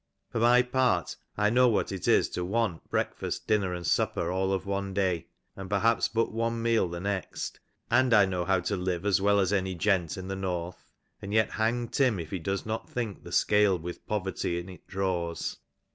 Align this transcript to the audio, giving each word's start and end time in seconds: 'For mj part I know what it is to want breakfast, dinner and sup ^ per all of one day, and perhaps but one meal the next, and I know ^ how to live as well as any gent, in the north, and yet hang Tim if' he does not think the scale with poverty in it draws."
'For 0.31 0.39
mj 0.39 0.71
part 0.71 1.15
I 1.37 1.51
know 1.51 1.67
what 1.67 1.91
it 1.91 2.07
is 2.07 2.27
to 2.29 2.43
want 2.43 2.89
breakfast, 2.89 3.45
dinner 3.45 3.71
and 3.71 3.85
sup 3.85 4.09
^ 4.11 4.13
per 4.15 4.31
all 4.31 4.51
of 4.51 4.65
one 4.65 4.95
day, 4.95 5.27
and 5.55 5.69
perhaps 5.69 6.07
but 6.07 6.31
one 6.31 6.59
meal 6.59 6.87
the 6.87 6.99
next, 6.99 7.59
and 7.91 8.11
I 8.11 8.25
know 8.25 8.43
^ 8.43 8.47
how 8.47 8.61
to 8.61 8.75
live 8.75 9.05
as 9.05 9.21
well 9.21 9.39
as 9.39 9.53
any 9.53 9.75
gent, 9.75 10.17
in 10.17 10.27
the 10.27 10.35
north, 10.35 10.91
and 11.21 11.31
yet 11.31 11.51
hang 11.51 11.87
Tim 11.87 12.19
if' 12.19 12.31
he 12.31 12.39
does 12.39 12.65
not 12.65 12.89
think 12.89 13.21
the 13.23 13.31
scale 13.31 13.77
with 13.77 14.07
poverty 14.07 14.57
in 14.57 14.69
it 14.69 14.87
draws." 14.87 15.57